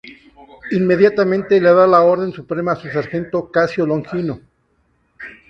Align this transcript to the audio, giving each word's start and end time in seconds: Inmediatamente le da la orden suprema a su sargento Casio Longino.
Inmediatamente 0.77 1.61
le 1.61 1.71
da 1.73 1.85
la 1.85 2.01
orden 2.01 2.31
suprema 2.31 2.71
a 2.71 2.75
su 2.75 2.87
sargento 2.89 3.51
Casio 3.51 3.85
Longino. 3.85 4.41